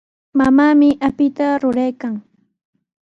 [0.37, 2.13] Mamaami apita ruraykan.